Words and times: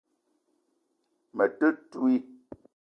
Me 1.35 1.45
te 1.57 1.67
ntouii 1.73 2.21